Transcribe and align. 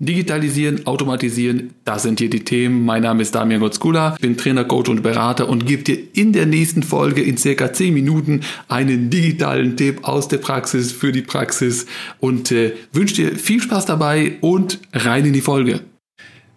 Digitalisieren, 0.00 0.86
automatisieren, 0.86 1.74
das 1.84 2.04
sind 2.04 2.20
hier 2.20 2.30
die 2.30 2.44
Themen. 2.44 2.84
Mein 2.84 3.02
Name 3.02 3.20
ist 3.20 3.34
Damian 3.34 3.60
Gotzkula, 3.60 4.16
bin 4.20 4.36
Trainer, 4.36 4.64
Coach 4.64 4.88
und 4.88 5.02
Berater 5.02 5.48
und 5.48 5.66
gebe 5.66 5.82
dir 5.82 5.98
in 6.12 6.32
der 6.32 6.46
nächsten 6.46 6.84
Folge 6.84 7.20
in 7.20 7.36
circa 7.36 7.72
10 7.72 7.94
Minuten 7.94 8.42
einen 8.68 9.10
digitalen 9.10 9.76
Tipp 9.76 10.06
aus 10.06 10.28
der 10.28 10.38
Praxis 10.38 10.92
für 10.92 11.10
die 11.10 11.22
Praxis 11.22 11.86
und 12.20 12.52
äh, 12.52 12.74
wünsche 12.92 13.16
dir 13.16 13.36
viel 13.36 13.60
Spaß 13.60 13.86
dabei 13.86 14.36
und 14.40 14.78
rein 14.92 15.24
in 15.24 15.32
die 15.32 15.40
Folge. 15.40 15.80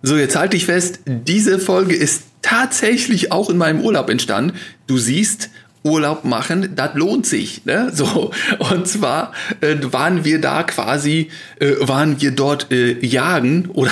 So, 0.04 0.18
jetzt 0.18 0.36
halte 0.36 0.56
ich 0.56 0.68
fest, 0.68 1.00
diese 1.08 1.58
Folge 1.58 1.96
ist 1.96 2.26
tatsächlich 2.44 3.32
auch 3.32 3.50
in 3.50 3.58
meinem 3.58 3.82
Urlaub 3.82 4.12
entstanden. 4.12 4.56
Du 4.86 5.00
siehst, 5.00 5.50
Urlaub 5.84 6.26
machen, 6.26 6.74
das 6.76 6.92
lohnt 6.94 7.26
sich. 7.26 7.66
Ne? 7.66 7.92
So 7.94 8.32
und 8.60 8.88
zwar 8.88 9.34
äh, 9.62 9.76
waren 9.82 10.24
wir 10.26 10.40
da 10.40 10.64
quasi, 10.64 11.30
äh, 11.60 11.74
waren 11.80 12.22
wir 12.22 12.32
dort 12.32 12.72
äh, 12.72 13.04
jagen 13.06 13.70
oder 13.74 13.92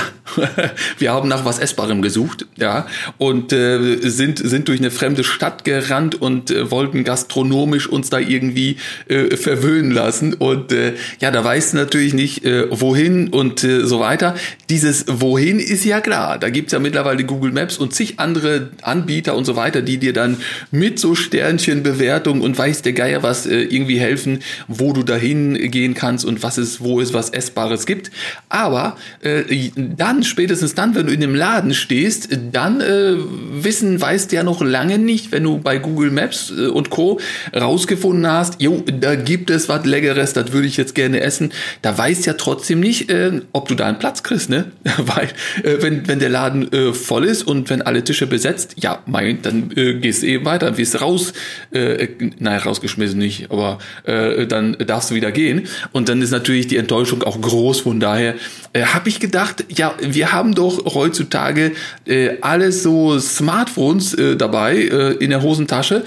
wir 1.00 1.12
haben 1.12 1.28
nach 1.28 1.46
was 1.46 1.60
Essbarem 1.60 2.02
gesucht, 2.02 2.46
ja 2.58 2.88
und 3.18 3.52
äh, 3.54 3.98
sind 4.02 4.40
sind 4.40 4.68
durch 4.68 4.80
eine 4.80 4.92
fremde 4.92 5.24
Stadt 5.24 5.64
gerannt 5.64 6.22
und 6.22 6.52
äh, 6.52 6.70
wollten 6.72 7.04
gastronomisch 7.04 7.88
uns 7.88 8.10
da 8.10 8.20
irgendwie 8.20 8.78
äh, 9.08 9.36
verwöhnen 9.36 9.92
lassen 9.92 10.34
und 10.34 10.72
äh, 10.72 10.94
ja, 11.20 11.32
da 11.32 11.44
weißt 11.44 11.74
du 11.74 11.78
natürlich 11.78 12.14
nicht 12.14 12.46
äh, 12.46 12.68
wohin 12.70 13.30
und 13.30 13.64
äh, 13.64 13.86
so 13.86 14.00
weiter. 14.00 14.36
Dieses 14.70 15.06
wohin 15.08 15.60
ist 15.60 15.86
ja 15.86 16.02
klar. 16.02 16.38
Da 16.38 16.50
gibt's 16.50 16.74
ja 16.74 16.80
mittlerweile 16.80 17.24
Google 17.24 17.52
Maps 17.52 17.78
und 17.78 17.94
zig 17.94 18.20
andere 18.20 18.70
Anbieter 18.82 19.36
und 19.36 19.46
so 19.46 19.56
weiter, 19.56 19.82
die 19.82 19.98
dir 19.98 20.14
dann 20.14 20.38
mit 20.72 21.00
so 21.00 21.16
Sternchen 21.16 21.79
Bewertung 21.82 22.42
und 22.42 22.58
weiß 22.58 22.82
der 22.82 22.94
Geier 22.94 23.24
was 23.24 23.46
äh, 23.46 23.62
irgendwie 23.62 24.00
helfen, 24.00 24.40
wo 24.68 24.94
du 24.94 25.04
dahin 25.04 25.56
gehen 25.72 25.94
kannst 25.94 26.26
und 26.26 26.44
was 26.44 26.58
es, 26.58 26.82
wo 26.82 27.02
es 27.02 27.14
was 27.14 27.30
Essbares 27.30 27.86
gibt. 27.86 28.12
Aber 28.50 28.98
äh, 29.22 29.70
dann, 29.76 30.24
spätestens 30.24 30.76
dann, 30.76 30.96
wenn 30.96 31.08
du 31.08 31.14
in 31.14 31.22
dem 31.22 31.36
Laden 31.36 31.74
stehst, 31.74 32.30
dann 32.52 32.82
äh, 32.82 33.16
wissen, 33.52 34.00
weißt 34.00 34.32
ja 34.32 34.44
noch 34.44 34.62
lange 34.62 34.98
nicht, 34.98 35.32
wenn 35.32 35.44
du 35.44 35.60
bei 35.60 35.78
Google 35.78 36.12
Maps 36.12 36.52
äh, 36.56 36.68
und 36.68 36.90
Co. 36.90 37.20
rausgefunden 37.56 38.28
hast, 38.28 38.62
jo, 38.62 38.84
da 39.00 39.16
gibt 39.16 39.50
es 39.50 39.70
was 39.70 39.86
Leckeres, 39.86 40.34
das 40.34 40.52
würde 40.52 40.68
ich 40.68 40.78
jetzt 40.78 40.96
gerne 40.96 41.22
essen. 41.22 41.52
Da 41.82 41.98
weißt 41.98 42.26
ja 42.26 42.34
trotzdem 42.34 42.80
nicht, 42.80 43.10
äh, 43.10 43.42
ob 43.54 43.68
du 43.68 43.76
da 43.76 43.86
einen 43.86 44.00
Platz 44.00 44.24
kriegst, 44.24 44.50
ne? 44.50 44.66
Weil, 44.98 45.30
äh, 45.64 45.82
wenn, 45.82 46.08
wenn 46.08 46.20
der 46.20 46.30
Laden 46.30 46.70
voll 46.94 47.26
ist 47.26 47.44
und 47.44 47.70
wenn 47.70 47.82
alle 47.82 48.04
Tische 48.04 48.28
besetzt, 48.28 48.76
ja, 48.78 49.02
mein, 49.06 49.42
dann 49.42 49.72
äh, 49.76 49.96
gehst 49.96 50.24
eben 50.24 50.46
weiter, 50.46 50.78
wirst 50.78 51.02
raus, 51.02 51.34
äh, 51.72 52.08
naja, 52.40 52.60
rausgeschmissen 52.60 53.20
nicht, 53.20 53.52
aber 53.52 53.80
äh, 54.04 54.48
dann 54.48 54.78
darfst 54.86 55.12
du 55.12 55.16
wieder 55.16 55.32
gehen. 55.32 55.68
Und 55.92 56.10
dann 56.10 56.22
ist 56.22 56.32
natürlich 56.32 56.68
die 56.68 56.78
Enttäuschung 56.78 57.24
auch 57.24 57.40
groß. 57.40 57.82
Von 57.82 58.00
daher 58.00 58.36
äh, 58.74 58.84
habe 58.84 59.10
ich 59.10 59.20
gedacht, 59.20 59.66
ja, 59.70 59.94
wir 60.02 60.32
haben 60.32 60.56
doch 60.56 60.94
heutzutage 60.94 61.74
äh, 62.06 62.38
alles 62.42 62.84
so 62.84 63.20
Smartphones 63.20 64.14
äh, 64.14 64.36
dabei 64.36 64.78
äh, 64.78 65.14
in 65.14 65.30
der 65.30 65.42
Hosentasche. 65.42 66.04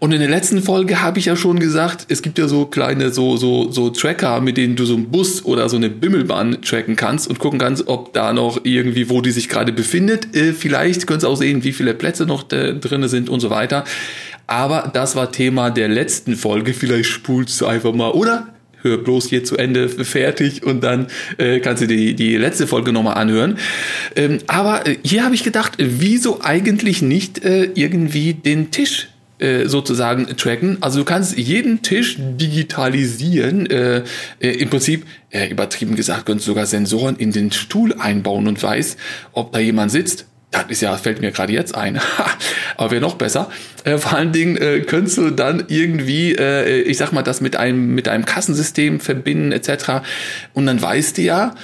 Und 0.00 0.12
in 0.12 0.20
der 0.20 0.28
letzten 0.28 0.62
Folge 0.62 1.02
habe 1.02 1.18
ich 1.18 1.24
ja 1.24 1.34
schon 1.34 1.58
gesagt, 1.58 2.06
es 2.08 2.22
gibt 2.22 2.38
ja 2.38 2.46
so 2.46 2.66
kleine 2.66 3.10
so 3.10 3.36
so 3.36 3.70
so 3.72 3.90
Tracker, 3.90 4.40
mit 4.40 4.56
denen 4.56 4.76
du 4.76 4.84
so 4.84 4.94
einen 4.94 5.10
Bus 5.10 5.44
oder 5.44 5.68
so 5.68 5.76
eine 5.76 5.90
Bimmelbahn 5.90 6.62
tracken 6.62 6.94
kannst 6.94 7.28
und 7.28 7.40
gucken 7.40 7.58
kannst, 7.58 7.88
ob 7.88 8.12
da 8.12 8.32
noch 8.32 8.60
irgendwie, 8.62 9.10
wo 9.10 9.20
die 9.20 9.32
sich 9.32 9.48
gerade 9.48 9.72
befindet. 9.72 10.36
Äh, 10.36 10.52
vielleicht 10.52 11.06
könntest 11.06 11.24
du 11.24 11.28
auch 11.28 11.36
sehen, 11.36 11.64
wie 11.64 11.72
viele 11.72 11.94
Plätze 11.94 12.26
noch 12.26 12.50
äh, 12.52 12.74
drin 12.74 13.08
sind 13.08 13.28
und 13.28 13.40
so 13.40 13.50
weiter. 13.50 13.84
Aber 14.46 14.90
das 14.92 15.16
war 15.16 15.32
Thema 15.32 15.70
der 15.70 15.88
letzten 15.88 16.36
Folge. 16.36 16.74
Vielleicht 16.74 17.10
spulst 17.10 17.60
du 17.60 17.66
einfach 17.66 17.92
mal, 17.92 18.10
oder? 18.12 18.48
Hör 18.82 18.98
bloß 18.98 19.28
hier 19.28 19.42
zu 19.42 19.56
Ende 19.56 19.88
fertig 19.88 20.62
und 20.62 20.84
dann 20.84 21.08
äh, 21.38 21.58
kannst 21.58 21.82
du 21.82 21.88
die, 21.88 22.14
die 22.14 22.36
letzte 22.36 22.68
Folge 22.68 22.92
nochmal 22.92 23.14
anhören. 23.14 23.58
Ähm, 24.14 24.38
aber 24.46 24.86
äh, 24.86 24.96
hier 25.02 25.24
habe 25.24 25.34
ich 25.34 25.42
gedacht, 25.42 25.72
wieso 25.78 26.40
eigentlich 26.42 27.02
nicht 27.02 27.44
äh, 27.44 27.64
irgendwie 27.74 28.34
den 28.34 28.70
Tisch 28.70 29.08
äh, 29.08 29.17
sozusagen 29.66 30.36
tracken. 30.36 30.78
Also 30.80 31.00
du 31.00 31.04
kannst 31.04 31.36
jeden 31.38 31.82
Tisch 31.82 32.16
digitalisieren. 32.18 33.66
Äh, 33.70 34.02
äh, 34.40 34.50
Im 34.50 34.70
Prinzip, 34.70 35.06
äh, 35.30 35.48
übertrieben 35.48 35.94
gesagt, 35.94 36.26
kannst 36.26 36.44
sogar 36.44 36.66
Sensoren 36.66 37.16
in 37.16 37.32
den 37.32 37.52
Stuhl 37.52 37.94
einbauen 37.98 38.48
und 38.48 38.62
weiß, 38.62 38.96
ob 39.32 39.52
da 39.52 39.58
jemand 39.58 39.92
sitzt 39.92 40.26
das 40.50 40.64
ist 40.68 40.80
ja, 40.80 40.96
fällt 40.96 41.20
mir 41.20 41.30
gerade 41.30 41.52
jetzt 41.52 41.74
ein. 41.74 42.00
Aber 42.76 42.90
wäre 42.90 43.02
noch 43.02 43.16
besser. 43.16 43.50
Äh, 43.84 43.98
vor 43.98 44.16
allen 44.16 44.32
Dingen 44.32 44.56
äh, 44.56 44.80
könntest 44.80 45.18
du 45.18 45.30
dann 45.30 45.64
irgendwie, 45.68 46.34
äh, 46.34 46.80
ich 46.82 46.96
sag 46.96 47.12
mal, 47.12 47.22
das 47.22 47.40
mit 47.40 47.56
einem, 47.56 47.94
mit 47.94 48.08
einem 48.08 48.24
Kassensystem 48.24 49.00
verbinden, 49.00 49.52
etc. 49.52 50.02
Und 50.54 50.66
dann 50.66 50.80
weißt 50.80 51.18
du 51.18 51.22
ja, 51.22 51.54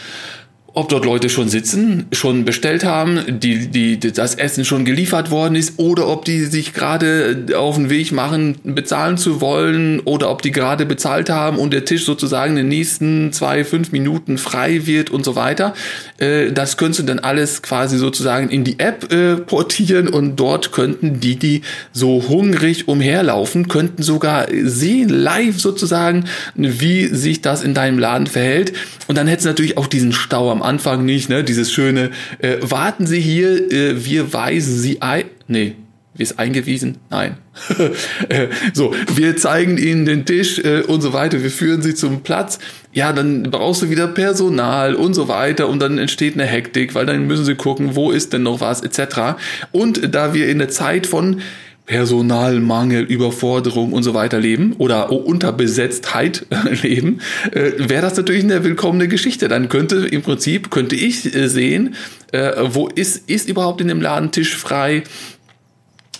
ob 0.77 0.89
dort 0.89 1.05
Leute 1.05 1.29
schon 1.29 1.49
sitzen, 1.49 2.07
schon 2.11 2.45
bestellt 2.45 2.85
haben, 2.85 3.41
die, 3.41 3.69
die, 3.69 3.99
das 3.99 4.35
Essen 4.35 4.65
schon 4.65 4.85
geliefert 4.85 5.31
worden 5.31 5.55
ist 5.55 5.75
oder 5.79 6.09
ob 6.09 6.25
die 6.25 6.41
sich 6.47 6.75
gerade 6.75 7.47
auf 7.57 7.77
den 7.77 7.91
Weg 7.91 8.11
machen, 8.11 8.57
bezahlen 8.65 9.17
zu 9.17 9.41
wollen 9.41 10.01
oder 10.01 10.31
ob 10.31 10.43
die 10.43 10.51
gerade 10.51 10.85
bezahlt 10.85 11.31
haben 11.31 11.59
und 11.59 11.73
der 11.73 11.85
Tisch 11.85 12.05
sozusagen 12.05 12.53
in 12.53 12.57
den 12.57 12.69
nächsten 12.69 13.33
zwei, 13.33 13.65
fünf 13.65 13.93
Minuten 13.93 14.37
frei 14.37 14.85
wird 14.85 15.11
und 15.11 15.25
so 15.25 15.37
weiter. 15.37 15.75
Äh, 16.19 16.51
das 16.51 16.77
könntest 16.77 17.01
du 17.01 17.05
dann 17.05 17.21
alles 17.21 17.63
quasi 17.63 17.97
sozusagen 17.97 18.51
in 18.51 18.65
die 18.65 18.81
App 18.81 19.13
äh, 19.13 19.37
portieren 19.37 20.09
und 20.09 20.35
dort 20.37 20.73
könnten 20.73 21.21
die, 21.21 21.37
die 21.37 21.63
so 21.93 22.25
hungrig 22.29 22.89
umherlaufen, 22.89 23.69
könnten 23.69 24.03
sogar 24.03 24.49
sehen, 24.65 25.09
live 25.09 25.61
sozusagen, 25.61 26.25
wie 26.57 27.07
sich 27.07 27.43
das 27.43 27.63
in 27.63 27.75
deinem 27.75 28.01
Laden 28.01 28.27
verhält. 28.27 28.73
Und 29.07 29.17
dann 29.17 29.29
hättest 29.29 29.45
du 29.45 29.51
natürlich 29.51 29.79
auch 29.79 29.87
diesen 29.87 30.13
Stau 30.13 30.51
am 30.51 30.64
Anfang 30.65 31.05
nicht, 31.05 31.29
ne? 31.29 31.45
Dieses 31.45 31.73
schöne, 31.73 32.11
äh, 32.39 32.57
warten 32.61 33.07
Sie 33.07 33.21
hier, 33.21 33.71
äh, 33.73 34.05
wir 34.05 34.33
weisen 34.33 34.79
Sie 34.79 35.03
ein. 35.03 35.25
Nee, 35.47 35.77
wir 36.15 36.23
ist 36.23 36.39
eingewiesen? 36.39 36.99
Nein. 37.11 37.39
Äh, 38.29 38.49
so, 38.73 38.95
wir 39.15 39.37
zeigen 39.37 39.79
Ihnen 39.79 40.07
den 40.07 40.25
Tisch 40.25 40.59
äh, 40.59 40.81
und 40.81 41.01
so 41.03 41.13
weiter, 41.13 41.43
wir 41.43 41.51
führen 41.51 41.83
Sie 41.83 41.95
zum 41.95 42.23
Platz. 42.23 42.59
Ja, 42.93 43.13
dann 43.13 43.45
brauchst 43.45 43.83
du 43.83 43.91
wieder 43.91 44.09
Personal 44.09 44.95
und 44.95 45.15
so 45.15 45.29
weiter 45.29 45.69
und 45.69 45.81
dann 45.81 45.99
entsteht 45.99 46.35
eine 46.35 46.47
Hektik, 46.47 46.95
weil 46.95 47.07
dann 47.07 47.27
müssen 47.27 47.45
Sie 47.45 47.55
gucken, 47.55 47.95
wo 47.97 48.11
ist 48.11 48.33
denn 48.33 48.45
noch 48.45 48.61
was 48.61 48.83
etc. 48.83 49.37
Und 49.73 50.15
da 50.15 50.35
wir 50.35 50.49
in 50.49 50.59
der 50.59 50.69
Zeit 50.69 51.07
von 51.07 51.43
Personalmangel, 51.87 53.05
Überforderung 53.05 53.93
und 53.93 54.03
so 54.03 54.15
weiter 54.15 54.41
leben 54.41 54.73
oder 54.79 55.13
Unterbesetztheit 55.13 56.47
leben, 56.83 57.21
äh, 57.53 57.73
wäre 57.77 58.03
das 58.03 58.17
natürlich 58.17 58.45
eine 58.45 58.65
willkommene 58.65 59.07
Geschichte. 59.07 59.49
Dann 59.49 59.69
könnte 59.69 60.07
im 60.07 60.23
Prinzip, 60.23 60.71
könnte 60.71 60.97
ich 60.97 61.35
äh, 61.35 61.49
sehen, 61.49 61.95
äh, 62.33 62.53
wo 62.71 62.89
ist, 62.89 63.29
ist 63.29 63.49
überhaupt 63.49 63.83
in 63.83 63.89
dem 63.89 64.01
Laden 64.01 64.33
Tisch 64.33 64.57
frei 64.57 65.05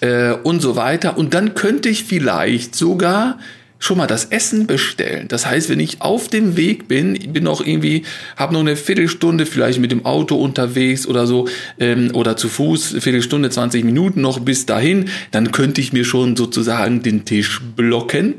äh, 0.01 0.33
und 0.33 0.61
so 0.61 0.77
weiter. 0.77 1.17
Und 1.17 1.33
dann 1.33 1.55
könnte 1.55 1.89
ich 1.89 2.05
vielleicht 2.05 2.75
sogar 2.75 3.39
schon 3.79 3.99
mal 3.99 4.07
das 4.07 4.27
Essen 4.27 4.67
bestellen. 4.67 5.29
Das 5.29 5.47
heißt, 5.47 5.69
wenn 5.69 5.81
ich 5.81 6.01
auf 6.01 6.29
dem 6.29 6.57
Weg 6.57 6.89
bin, 6.89 7.19
bin 7.33 7.45
noch 7.45 7.65
irgendwie, 7.65 8.05
habe 8.37 8.55
noch 8.55 8.61
eine 8.61 8.77
Viertelstunde 8.77 9.47
vielleicht 9.47 9.79
mit 9.79 9.91
dem 9.91 10.07
Auto 10.07 10.37
unterwegs 10.37 11.07
oder 11.07 11.27
so 11.27 11.49
ähm, 11.79 12.11
oder 12.15 12.37
zu 12.37 12.49
Fuß, 12.49 12.97
Viertelstunde, 13.01 13.51
20 13.51 13.85
Minuten 13.85 14.21
noch 14.21 14.39
bis 14.39 14.65
dahin, 14.65 15.11
dann 15.33 15.53
könnte 15.53 15.81
ich 15.81 15.93
mir 15.93 16.05
schon 16.05 16.37
sozusagen 16.37 17.03
den 17.03 17.25
Tisch 17.25 17.61
blocken 17.77 18.35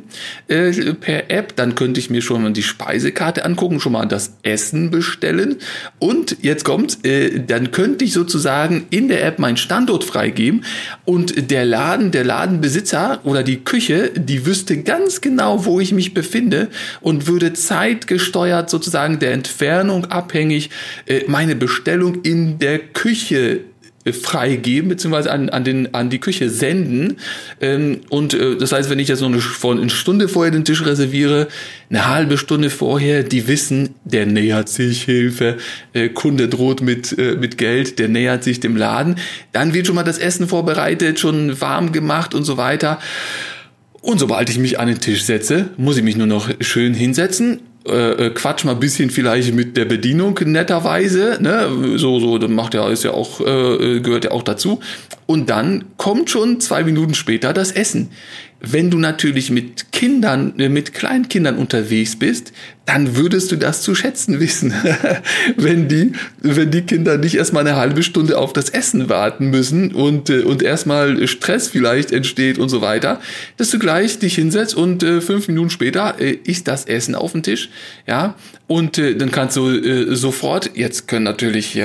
äh, 0.47 0.71
per 0.93 1.29
App. 1.29 1.55
Dann 1.55 1.75
könnte 1.75 1.99
ich 1.99 2.09
mir 2.09 2.21
schon 2.21 2.41
mal 2.41 2.53
die 2.53 2.63
Speisekarte 2.63 3.45
angucken, 3.45 3.79
schon 3.79 3.91
mal 3.91 4.05
das 4.05 4.37
Essen 4.43 4.89
bestellen 4.89 5.57
und 5.99 6.37
jetzt 6.41 6.63
kommt, 6.63 7.05
äh, 7.05 7.41
dann 7.45 7.71
könnte 7.71 8.05
ich 8.05 8.13
sozusagen 8.13 8.85
in 8.89 9.09
der 9.09 9.25
App 9.25 9.39
meinen 9.39 9.57
Standort 9.57 10.03
freigeben 10.03 10.63
und 11.03 11.51
der 11.51 11.65
Laden, 11.65 12.11
der 12.11 12.23
Ladenbesitzer 12.23 13.19
oder 13.23 13.43
die 13.43 13.63
Küche, 13.63 14.11
die 14.15 14.45
wüsste 14.45 14.77
ganz 14.81 15.21
genau 15.25 15.65
wo 15.65 15.79
ich 15.79 15.91
mich 15.91 16.13
befinde 16.13 16.67
und 17.01 17.25
würde 17.25 17.51
zeitgesteuert 17.53 18.69
sozusagen 18.69 19.17
der 19.17 19.33
Entfernung 19.33 20.05
abhängig 20.05 20.69
äh, 21.07 21.21
meine 21.25 21.55
Bestellung 21.55 22.21
in 22.21 22.59
der 22.59 22.77
Küche 22.77 23.61
äh, 24.03 24.13
freigeben 24.13 24.87
beziehungsweise 24.87 25.31
an, 25.31 25.49
an, 25.49 25.63
den, 25.63 25.95
an 25.95 26.11
die 26.11 26.19
Küche 26.19 26.51
senden. 26.51 27.17
Ähm, 27.59 28.01
und 28.09 28.35
äh, 28.35 28.55
das 28.55 28.71
heißt, 28.71 28.91
wenn 28.91 28.99
ich 28.99 29.07
jetzt 29.07 29.17
so 29.17 29.25
eine, 29.25 29.41
eine 29.63 29.89
Stunde 29.89 30.27
vorher 30.27 30.51
den 30.51 30.63
Tisch 30.63 30.85
reserviere, 30.85 31.47
eine 31.89 32.07
halbe 32.07 32.37
Stunde 32.37 32.69
vorher, 32.69 33.23
die 33.23 33.47
wissen, 33.47 33.95
der 34.03 34.27
nähert 34.27 34.69
sich, 34.69 35.03
Hilfe, 35.03 35.57
Kunde 36.13 36.49
droht 36.49 36.81
mit, 36.81 37.15
mit 37.17 37.57
Geld, 37.57 37.99
der 37.99 38.09
nähert 38.09 38.43
sich 38.43 38.59
dem 38.59 38.75
Laden. 38.75 39.15
Dann 39.53 39.73
wird 39.73 39.87
schon 39.87 39.95
mal 39.95 40.03
das 40.03 40.17
Essen 40.17 40.47
vorbereitet, 40.47 41.19
schon 41.19 41.61
warm 41.61 41.91
gemacht 41.91 42.33
und 42.33 42.43
so 42.43 42.57
weiter. 42.57 42.99
Und 44.05 44.19
sobald 44.19 44.51
ich 44.51 44.59
mich 44.59 44.79
an 44.79 44.87
den 44.87 44.99
Tisch 44.99 45.23
setze, 45.23 45.71
muss 45.77 45.97
ich 45.97 46.03
mich 46.03 46.15
nur 46.15 46.27
noch 46.27 46.51
schön 46.59 46.93
hinsetzen, 46.93 47.61
äh, 47.87 48.27
äh, 48.27 48.29
quatsch 48.29 48.63
mal 48.63 48.73
ein 48.73 48.79
bisschen 48.79 49.09
vielleicht 49.09 49.55
mit 49.55 49.75
der 49.75 49.85
Bedienung 49.85 50.39
netterweise, 50.45 51.39
ne? 51.41 51.97
So, 51.97 52.19
so, 52.19 52.37
das 52.37 52.51
macht 52.51 52.75
ja, 52.75 52.87
ist 52.89 53.03
ja 53.03 53.11
auch, 53.11 53.41
äh, 53.41 53.99
gehört 54.01 54.25
ja 54.25 54.31
auch 54.31 54.43
dazu. 54.43 54.79
Und 55.25 55.49
dann 55.49 55.85
kommt 55.97 56.29
schon 56.29 56.59
zwei 56.59 56.83
Minuten 56.83 57.15
später 57.15 57.51
das 57.51 57.71
Essen. 57.71 58.11
Wenn 58.59 58.91
du 58.91 58.99
natürlich 58.99 59.49
mit 59.49 59.91
Kindern, 59.91 60.53
äh, 60.59 60.69
mit 60.69 60.93
Kleinkindern 60.93 61.57
unterwegs 61.57 62.15
bist, 62.15 62.53
dann 62.85 63.15
würdest 63.15 63.51
du 63.51 63.55
das 63.55 63.81
zu 63.81 63.95
schätzen 63.95 64.39
wissen, 64.39 64.73
wenn 65.57 65.87
die, 65.87 66.11
wenn 66.41 66.69
die 66.69 66.83
Kinder 66.83 67.17
nicht 67.17 67.35
erstmal 67.35 67.65
eine 67.65 67.77
halbe 67.77 68.03
Stunde 68.03 68.37
auf 68.37 68.53
das 68.53 68.69
Essen 68.69 69.09
warten 69.09 69.49
müssen 69.49 69.93
und, 69.93 70.29
äh, 70.29 70.41
und 70.41 70.61
erstmal 70.61 71.27
Stress 71.27 71.67
vielleicht 71.69 72.11
entsteht 72.11 72.59
und 72.59 72.69
so 72.69 72.81
weiter, 72.81 73.19
dass 73.57 73.71
du 73.71 73.79
gleich 73.79 74.19
dich 74.19 74.35
hinsetzt 74.35 74.75
und 74.75 75.01
äh, 75.01 75.21
fünf 75.21 75.47
Minuten 75.47 75.71
später 75.71 76.15
äh, 76.19 76.31
ist 76.31 76.67
das 76.67 76.85
Essen 76.85 77.15
auf 77.15 77.31
dem 77.31 77.41
Tisch, 77.41 77.69
ja, 78.05 78.35
und 78.67 78.97
dann 78.97 79.29
kannst 79.29 79.57
du 79.57 80.15
sofort, 80.15 80.71
jetzt 80.73 81.07
können 81.07 81.23
natürlich 81.23 81.79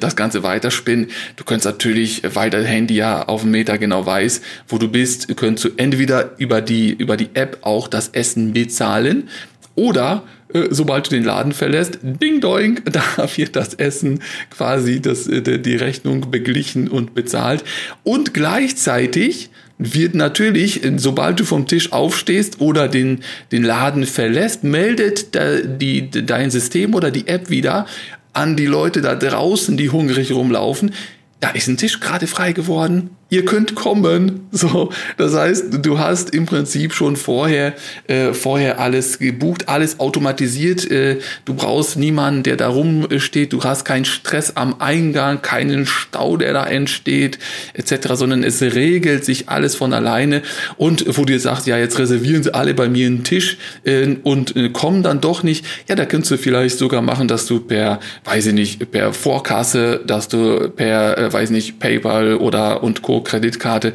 das 0.00 0.16
Ganze 0.16 0.42
weiterspinnen, 0.42 1.08
du 1.36 1.44
kannst 1.44 1.66
natürlich, 1.66 2.22
weil 2.32 2.48
dein 2.48 2.64
Handy 2.64 2.94
ja 2.94 3.28
auf 3.28 3.42
dem 3.42 3.50
Meter 3.50 3.76
genau 3.76 4.06
weiß, 4.06 4.40
wo 4.66 4.78
du 4.78 4.88
bist, 4.88 5.36
könntest 5.36 5.66
du 5.66 5.68
entweder 5.76 6.30
über 6.38 6.62
die, 6.62 6.92
über 6.92 7.18
die 7.18 7.28
App 7.34 7.58
auch 7.60 7.88
das 7.88 8.08
Essen 8.08 8.54
bezahlen, 8.54 9.28
oder 9.74 10.22
äh, 10.52 10.68
sobald 10.70 11.06
du 11.06 11.10
den 11.10 11.24
Laden 11.24 11.52
verlässt, 11.52 11.98
ding 12.02 12.40
doing, 12.40 12.80
da 12.90 13.02
wird 13.36 13.56
das 13.56 13.74
Essen 13.74 14.20
quasi 14.50 15.00
das, 15.00 15.26
äh, 15.26 15.58
die 15.58 15.76
Rechnung 15.76 16.30
beglichen 16.30 16.88
und 16.88 17.14
bezahlt. 17.14 17.64
Und 18.02 18.34
gleichzeitig 18.34 19.50
wird 19.78 20.14
natürlich, 20.14 20.82
sobald 20.96 21.40
du 21.40 21.44
vom 21.44 21.66
Tisch 21.66 21.92
aufstehst 21.92 22.60
oder 22.60 22.86
den, 22.86 23.20
den 23.50 23.64
Laden 23.64 24.06
verlässt, 24.06 24.62
meldet 24.62 25.34
da, 25.34 25.60
die, 25.60 26.10
dein 26.10 26.50
System 26.50 26.94
oder 26.94 27.10
die 27.10 27.26
App 27.26 27.50
wieder 27.50 27.86
an 28.32 28.56
die 28.56 28.66
Leute 28.66 29.00
da 29.00 29.16
draußen, 29.16 29.76
die 29.76 29.90
hungrig 29.90 30.32
rumlaufen. 30.32 30.92
Da 31.40 31.50
ist 31.50 31.68
ein 31.68 31.76
Tisch 31.76 32.00
gerade 32.00 32.26
frei 32.26 32.52
geworden 32.52 33.10
ihr 33.30 33.44
könnt 33.44 33.74
kommen. 33.74 34.40
So, 34.56 34.90
das 35.16 35.34
heißt, 35.34 35.84
du 35.84 35.98
hast 35.98 36.30
im 36.30 36.46
Prinzip 36.46 36.94
schon 36.94 37.16
vorher, 37.16 37.74
äh, 38.06 38.32
vorher 38.32 38.78
alles 38.78 39.18
gebucht, 39.18 39.68
alles 39.68 39.98
automatisiert. 39.98 40.88
Äh, 40.88 41.18
du 41.44 41.54
brauchst 41.54 41.96
niemanden, 41.96 42.44
der 42.44 42.56
da 42.56 42.68
rumsteht. 42.68 43.52
Du 43.52 43.64
hast 43.64 43.84
keinen 43.84 44.04
Stress 44.04 44.56
am 44.56 44.80
Eingang, 44.80 45.42
keinen 45.42 45.86
Stau, 45.86 46.36
der 46.36 46.52
da 46.52 46.64
entsteht, 46.66 47.40
etc., 47.74 48.14
sondern 48.14 48.44
es 48.44 48.62
regelt 48.62 49.24
sich 49.24 49.48
alles 49.48 49.74
von 49.74 49.92
alleine. 49.92 50.42
Und 50.76 51.04
wo 51.18 51.24
du 51.24 51.36
sagst, 51.38 51.66
ja, 51.66 51.76
jetzt 51.76 51.98
reservieren 51.98 52.44
sie 52.44 52.54
alle 52.54 52.74
bei 52.74 52.88
mir 52.88 53.08
einen 53.08 53.24
Tisch 53.24 53.58
äh, 53.82 54.16
und 54.22 54.54
äh, 54.54 54.68
kommen 54.68 55.02
dann 55.02 55.20
doch 55.20 55.42
nicht. 55.42 55.66
Ja, 55.88 55.96
da 55.96 56.04
könntest 56.04 56.30
du 56.30 56.38
vielleicht 56.38 56.78
sogar 56.78 57.02
machen, 57.02 57.26
dass 57.26 57.46
du 57.46 57.58
per, 57.58 57.98
weiß 58.24 58.46
ich 58.46 58.54
nicht, 58.54 58.90
per 58.92 59.12
Vorkasse, 59.12 60.00
dass 60.06 60.28
du 60.28 60.68
per, 60.70 61.18
äh, 61.18 61.32
weiß 61.32 61.50
nicht, 61.50 61.80
PayPal 61.80 62.36
oder 62.36 62.84
und 62.84 63.02
Co 63.02 63.23
Kreditkarte, 63.24 63.92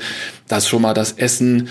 dass 0.47 0.67
schon 0.67 0.81
mal 0.81 0.93
das 0.93 1.13
Essen 1.13 1.69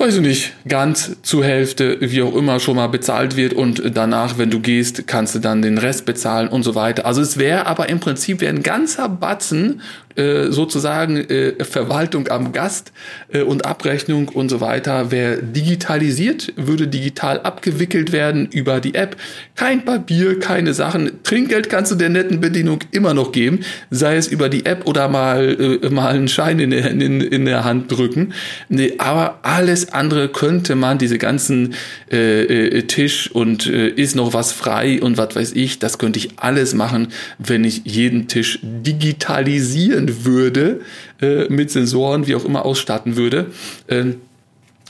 weiß 0.00 0.16
ich 0.16 0.22
nicht, 0.22 0.52
ganz 0.66 1.16
zur 1.22 1.44
Hälfte, 1.44 1.98
wie 2.00 2.22
auch 2.22 2.34
immer, 2.34 2.58
schon 2.58 2.76
mal 2.76 2.86
bezahlt 2.86 3.36
wird 3.36 3.52
und 3.52 3.82
danach, 3.94 4.38
wenn 4.38 4.50
du 4.50 4.58
gehst, 4.58 5.06
kannst 5.06 5.34
du 5.34 5.40
dann 5.40 5.60
den 5.60 5.76
Rest 5.76 6.06
bezahlen 6.06 6.48
und 6.48 6.62
so 6.62 6.74
weiter. 6.74 7.04
Also 7.04 7.20
es 7.20 7.36
wäre 7.36 7.66
aber 7.66 7.90
im 7.90 8.00
Prinzip 8.00 8.40
wäre 8.40 8.54
ein 8.54 8.62
ganzer 8.62 9.10
Batzen 9.10 9.82
äh, 10.20 10.52
sozusagen 10.52 11.16
äh, 11.16 11.64
Verwaltung 11.64 12.28
am 12.28 12.52
Gast 12.52 12.92
äh, 13.32 13.40
und 13.40 13.64
Abrechnung 13.64 14.28
und 14.28 14.50
so 14.50 14.60
weiter 14.60 15.10
wäre 15.10 15.42
digitalisiert, 15.42 16.52
würde 16.56 16.88
digital 16.88 17.40
abgewickelt 17.40 18.12
werden 18.12 18.46
über 18.52 18.80
die 18.80 18.94
App. 18.94 19.16
Kein 19.56 19.84
Papier, 19.84 20.38
keine 20.38 20.74
Sachen. 20.74 21.22
Trinkgeld 21.22 21.70
kannst 21.70 21.90
du 21.92 21.96
der 21.96 22.10
netten 22.10 22.40
Bedienung 22.40 22.80
immer 22.90 23.14
noch 23.14 23.32
geben, 23.32 23.60
sei 23.90 24.16
es 24.16 24.28
über 24.28 24.50
die 24.50 24.66
App 24.66 24.86
oder 24.86 25.08
mal, 25.08 25.80
äh, 25.82 25.88
mal 25.88 26.14
einen 26.14 26.28
Schein 26.28 26.60
in, 26.60 26.72
in, 26.72 27.20
in 27.20 27.44
der 27.46 27.64
Hand 27.64 27.90
drücken. 27.90 28.34
Nee, 28.68 28.94
aber 28.98 29.38
alles 29.42 29.92
andere 29.92 30.28
könnte 30.28 30.74
man, 30.74 30.98
diese 30.98 31.16
ganzen 31.16 31.74
äh, 32.12 32.42
äh, 32.42 32.82
Tisch 32.82 33.30
und 33.30 33.66
äh, 33.66 33.88
ist 33.88 34.16
noch 34.16 34.34
was 34.34 34.52
frei 34.52 35.00
und 35.00 35.16
was 35.16 35.34
weiß 35.34 35.52
ich, 35.52 35.78
das 35.78 35.98
könnte 35.98 36.18
ich 36.18 36.30
alles 36.36 36.74
machen, 36.74 37.08
wenn 37.38 37.64
ich 37.64 37.82
jeden 37.84 38.28
Tisch 38.28 38.58
digitalisieren 38.62 40.09
würde, 40.24 40.80
äh, 41.20 41.48
mit 41.48 41.70
Sensoren, 41.70 42.26
wie 42.26 42.34
auch 42.34 42.44
immer 42.44 42.64
ausstatten 42.64 43.16
würde. 43.16 43.46
Ähm, 43.88 44.16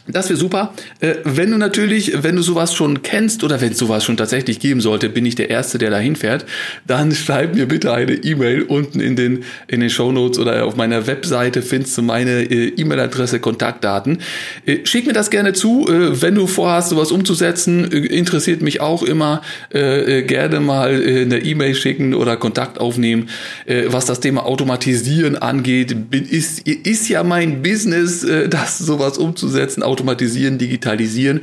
das 0.07 0.29
wäre 0.29 0.39
super. 0.39 0.73
Äh, 1.01 1.17
wenn 1.25 1.51
du 1.51 1.59
natürlich, 1.59 2.23
wenn 2.23 2.37
du 2.37 2.43
sowas 2.43 2.75
schon 2.75 3.03
kennst 3.03 3.45
oder 3.45 3.61
wenn 3.61 3.73
es 3.73 3.79
sowas 3.79 4.05
schon 4.05 4.17
tatsächlich 4.17 4.59
geben 4.59 4.81
sollte, 4.81 5.09
bin 5.09 5.27
ich 5.27 5.35
der 5.35 5.51
Erste, 5.51 5.79
der 5.79 5.91
da 5.91 5.99
hinfährt, 5.99 6.47
dann 6.87 7.13
schreib 7.15 7.55
mir 7.55 7.67
bitte 7.67 7.93
eine 7.93 8.13
E-Mail 8.13 8.63
unten 8.63 9.01
in 9.01 9.17
den, 9.17 9.45
in 9.69 9.81
den 9.81 9.91
Show 9.91 10.13
Notes 10.13 10.39
oder 10.39 10.65
auf 10.65 10.77
meiner 10.77 11.07
Webseite 11.07 11.63
findest 11.63 11.99
du 11.99 12.03
meine 12.03 12.43
äh, 12.43 12.69
E-Mail-Adresse, 12.69 13.41
Kontaktdaten. 13.41 14.19
Äh, 14.67 14.79
schick 14.85 15.07
mir 15.07 15.13
das 15.13 15.31
gerne 15.31 15.53
zu, 15.53 15.87
äh, 15.89 16.21
wenn 16.23 16.35
du 16.35 16.47
vorhast, 16.47 16.91
sowas 16.91 17.13
umzusetzen. 17.13 17.91
Äh, 17.93 17.99
interessiert 18.07 18.63
mich 18.63 18.81
auch 18.81 19.03
immer. 19.03 19.43
Äh, 19.71 20.23
gerne 20.23 20.61
mal 20.61 20.91
eine 20.91 21.39
E-Mail 21.39 21.75
schicken 21.75 22.15
oder 22.15 22.37
Kontakt 22.37 22.81
aufnehmen. 22.81 23.29
was 23.87 24.07
das 24.07 24.21
Thema 24.21 24.45
Automatisieren 24.45 25.37
angeht, 25.37 26.11
bin, 26.11 26.25
ist, 26.25 26.61
ist 26.67 27.09
ja 27.09 27.23
mein 27.23 27.63
Business, 27.63 28.27
das 28.49 28.79
sowas 28.79 29.19
umzusetzen 29.19 29.83
automatisieren, 29.91 30.57
digitalisieren. 30.59 31.43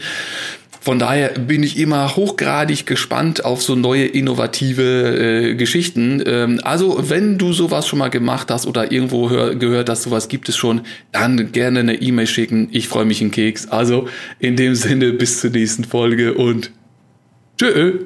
Von 0.88 1.00
daher 1.00 1.32
bin 1.32 1.64
ich 1.64 1.78
immer 1.78 2.16
hochgradig 2.16 2.86
gespannt 2.86 3.44
auf 3.44 3.62
so 3.62 3.76
neue 3.76 4.06
innovative 4.06 5.52
äh, 5.52 5.56
Geschichten. 5.56 6.24
Ähm, 6.26 6.62
also 6.64 7.10
wenn 7.10 7.38
du 7.38 7.52
sowas 7.52 7.86
schon 7.90 8.00
mal 8.00 8.08
gemacht 8.08 8.50
hast 8.50 8.66
oder 8.66 8.90
irgendwo 8.90 9.30
hör, 9.30 9.56
gehört 9.56 9.90
hast, 9.90 10.04
sowas 10.04 10.30
gibt 10.30 10.48
es 10.48 10.56
schon, 10.56 10.80
dann 11.12 11.52
gerne 11.52 11.82
eine 11.82 11.96
E-Mail 11.96 12.28
schicken. 12.28 12.70
Ich 12.72 12.88
freue 12.88 13.04
mich 13.04 13.22
in 13.22 13.32
Keks. 13.32 13.68
Also 13.68 14.08
in 14.40 14.56
dem 14.56 14.76
Sinne 14.76 15.12
bis 15.12 15.42
zur 15.42 15.50
nächsten 15.50 15.84
Folge 15.84 16.36
und 16.36 16.72
tschö. 17.58 18.06